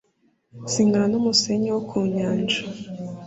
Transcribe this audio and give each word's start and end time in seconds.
zingana 0.71 1.05
n'umusenyi 1.09 1.69
wo 1.75 1.81
ku 1.89 1.97
nyanja 2.13 2.59